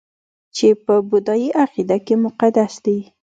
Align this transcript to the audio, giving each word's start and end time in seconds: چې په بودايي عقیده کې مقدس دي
چې 0.55 0.67
په 0.85 0.93
بودايي 1.09 1.49
عقیده 1.63 1.97
کې 2.05 2.15
مقدس 2.25 2.73
دي 2.85 2.99